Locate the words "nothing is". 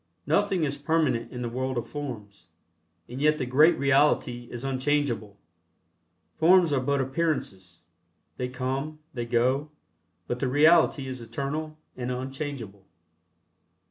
0.25-0.77